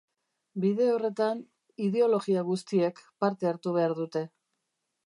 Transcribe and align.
Bide 0.63 0.87
horretan 0.93 1.43
ideologia 1.89 2.45
guztiek 2.51 3.05
parte 3.25 3.53
hartu 3.53 3.77
behar 3.79 3.97
dute. 4.03 4.27